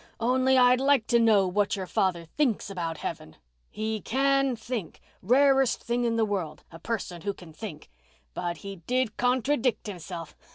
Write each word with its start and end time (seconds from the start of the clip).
Only 0.19 0.57
I'd 0.57 0.81
like 0.81 1.05
to 1.09 1.19
know 1.19 1.47
what 1.47 1.75
your 1.75 1.85
father 1.85 2.25
thinks 2.25 2.71
about 2.71 2.97
heaven—he 2.97 4.01
can 4.01 4.55
think—rarest 4.55 5.83
thing 5.83 6.05
in 6.05 6.15
the 6.15 6.25
world—a 6.25 6.79
person 6.79 7.21
who 7.21 7.35
can 7.35 7.53
think. 7.53 7.87
But 8.33 8.57
he 8.65 8.77
did 8.77 9.15
contradict 9.15 9.85
himself. 9.85 10.35